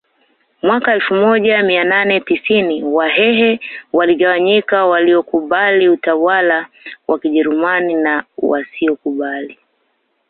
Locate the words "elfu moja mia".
0.93-1.83